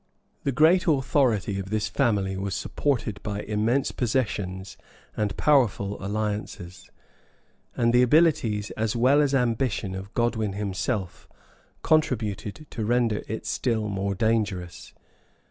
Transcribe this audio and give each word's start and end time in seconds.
The 0.45 0.51
great 0.51 0.87
authority 0.87 1.59
of 1.59 1.69
this 1.69 1.87
family 1.87 2.35
was 2.35 2.55
supported 2.55 3.21
by 3.21 3.41
immense 3.41 3.91
possessions 3.91 4.75
and 5.15 5.37
powerful 5.37 6.03
alliances; 6.03 6.89
and 7.77 7.93
the 7.93 8.01
abilities, 8.01 8.71
as 8.71 8.95
well 8.95 9.21
as 9.21 9.35
ambition 9.35 9.93
of 9.93 10.11
Godwin 10.15 10.53
himself, 10.53 11.27
contributed 11.83 12.65
to 12.71 12.83
render 12.83 13.21
it 13.27 13.45
still 13.45 13.89
more 13.89 14.15
dangerous. 14.15 14.95